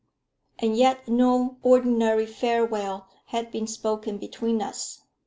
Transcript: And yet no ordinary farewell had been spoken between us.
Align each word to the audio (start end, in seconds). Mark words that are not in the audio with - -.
And 0.57 0.75
yet 0.75 1.07
no 1.07 1.57
ordinary 1.61 2.25
farewell 2.25 3.07
had 3.27 3.51
been 3.51 3.67
spoken 3.67 4.17
between 4.17 4.59
us. 4.59 5.03